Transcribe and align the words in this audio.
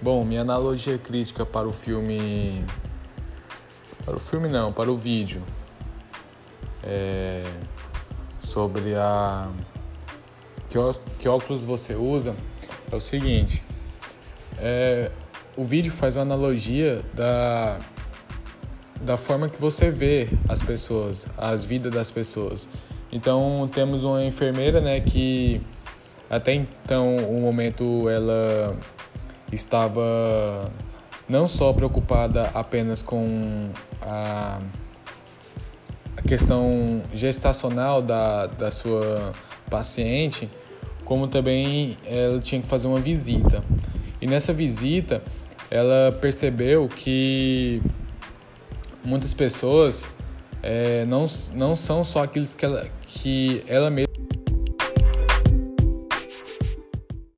Bom, 0.00 0.24
minha 0.24 0.42
analogia 0.42 0.96
crítica 0.96 1.44
para 1.44 1.66
o 1.68 1.72
filme. 1.72 2.64
Para 4.04 4.14
o 4.14 4.20
filme 4.20 4.48
não, 4.48 4.72
para 4.72 4.88
o 4.92 4.96
vídeo. 4.96 5.42
É... 6.84 7.42
Sobre 8.40 8.94
a. 8.94 9.50
Que, 11.18 11.28
óculos 11.28 11.64
você 11.64 11.96
usa 11.96 12.36
é 12.92 12.94
o 12.94 13.00
seguinte. 13.00 13.60
É... 14.58 15.10
O 15.56 15.64
vídeo 15.64 15.90
faz 15.90 16.14
uma 16.14 16.22
analogia 16.22 17.02
da 17.12 17.80
da 19.00 19.16
forma 19.16 19.48
que 19.48 19.60
você 19.60 19.90
vê 19.90 20.28
as 20.48 20.62
pessoas, 20.62 21.26
as 21.36 21.64
vidas 21.64 21.92
das 21.92 22.10
pessoas. 22.10 22.68
Então 23.10 23.68
temos 23.72 24.04
uma 24.04 24.24
enfermeira, 24.24 24.80
né, 24.80 25.00
que 25.00 25.60
até 26.30 26.54
então 26.54 27.16
o 27.16 27.40
momento 27.40 28.08
ela 28.08 28.76
estava 29.52 30.70
não 31.28 31.46
só 31.46 31.72
preocupada 31.72 32.50
apenas 32.54 33.02
com 33.02 33.68
a, 34.02 34.60
questão 36.26 37.02
gestacional 37.14 38.02
da, 38.02 38.46
da 38.46 38.70
sua 38.70 39.32
paciente, 39.70 40.50
como 41.04 41.26
também 41.26 41.96
ela 42.04 42.38
tinha 42.38 42.60
que 42.60 42.68
fazer 42.68 42.86
uma 42.86 43.00
visita. 43.00 43.64
E 44.20 44.26
nessa 44.26 44.52
visita 44.52 45.22
ela 45.70 46.12
percebeu 46.20 46.88
que 46.88 47.80
muitas 49.04 49.32
pessoas 49.32 50.06
é, 50.62 51.04
não, 51.06 51.26
não 51.54 51.76
são 51.76 52.04
só 52.04 52.24
aqueles 52.24 52.54
que 52.54 52.64
ela, 52.64 52.86
que 53.06 53.62
ela 53.66 53.90
mesma 53.90 54.07